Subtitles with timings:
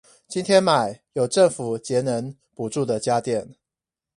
[0.27, 3.53] 今天買有政府節能補助的家電